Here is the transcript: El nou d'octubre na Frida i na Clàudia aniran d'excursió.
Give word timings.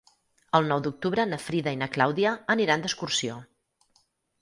El 0.59 0.69
nou 0.71 0.81
d'octubre 0.87 1.27
na 1.35 1.39
Frida 1.49 1.75
i 1.77 1.81
na 1.83 1.91
Clàudia 1.99 2.35
aniran 2.57 2.87
d'excursió. 2.89 3.41